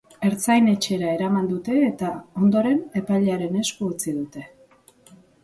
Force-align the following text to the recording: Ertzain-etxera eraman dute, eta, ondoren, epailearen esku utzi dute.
Ertzain-etxera 0.27 1.11
eraman 1.17 1.49
dute, 1.51 1.75
eta, 1.89 2.09
ondoren, 2.41 2.81
epailearen 3.03 3.61
esku 3.61 3.93
utzi 3.93 4.17
dute. 4.19 4.49